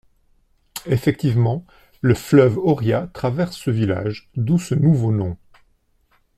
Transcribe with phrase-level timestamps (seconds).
[0.87, 1.63] Effectivement,
[2.01, 5.37] le fleuve Oria traverse ce village d'où ce nouveau nom.